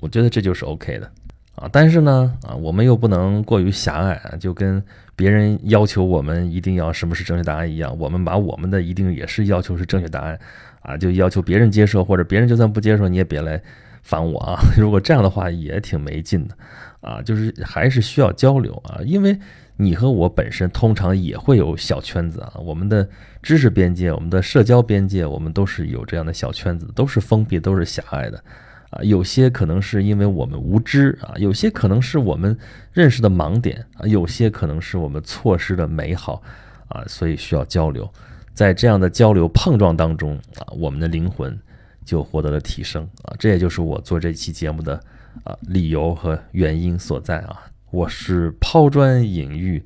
[0.00, 1.12] 我觉得这就是 OK 的
[1.56, 1.68] 啊。
[1.72, 4.82] 但是呢，啊，我们又不能过于狭隘啊，就跟。
[5.18, 10.38] 别人要求我们一定要什么是正确答案一样，我们把我们的一定也是要求是正确答案，
[10.82, 13.58] 啊，就要求别人接受，或者别人就算不接受，你也别来
[14.02, 14.60] 烦我啊！
[14.76, 16.54] 如果这样的话也挺没劲的
[17.00, 19.38] 啊，就是还是需要交流啊，因为
[19.78, 23.08] 你和我本身通常也会有小圈子啊，我们的
[23.42, 28.44] 知识边界、我们的社交边界，我们都是有这样的小圈子，都是封闭、都是狭隘的
[28.90, 29.02] 啊。
[29.02, 32.56] 有些可能是因为我们无知啊，有些可能是我们
[32.92, 36.42] 认识的盲点啊，有些可能是我们错失的美好
[36.88, 38.10] 啊，所以需要交流。
[38.54, 41.58] 在这样的交流碰撞当中啊，我们的灵魂
[42.04, 44.98] 就获得了提升啊，这也就是我做这期节目的
[45.44, 47.62] 啊理由和原因所在啊。
[47.90, 49.82] 我是抛砖引玉，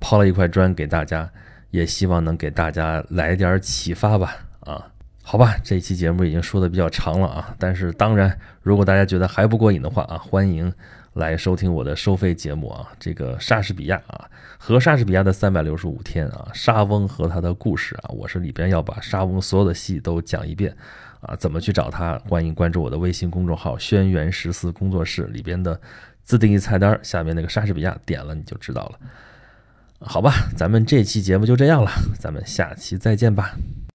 [0.00, 1.28] 抛了一块砖给大家，
[1.70, 4.86] 也希望能给大家来点启发吧啊。
[5.30, 10.72] 好吧，这期节目已经说的比较长了啊，但是当然，如果大家觉得还不过瘾的话啊，欢迎。
[11.12, 14.24] 来收听我的收费节目啊，这个莎士比亚啊
[14.56, 20.74] 和莎士比亚的三百六十五天啊，莎翁和他的故事啊，我是里边要把莎翁所有的戏都讲一遍
[21.20, 22.18] 啊，怎么去找他？
[22.20, 25.78] 欢迎关注我的微信公众号“轩辕十四工作室”里边的
[26.22, 28.98] 自定义菜单下面那个莎士比亚，点了你就知道了。
[30.00, 33.54] 好吧，咱们这期节目就这样了，咱们下期再见吧。